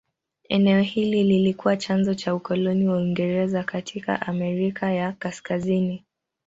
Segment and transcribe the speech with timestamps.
[0.49, 6.03] Eneo hili lilikuwa chanzo cha ukoloni wa Uingereza katika Amerika ya Kaskazini.